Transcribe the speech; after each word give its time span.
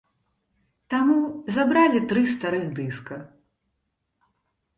Таму 0.93 1.17
забралі 1.57 1.99
тры 2.09 2.21
старых 2.33 2.65
дыска. 2.81 3.15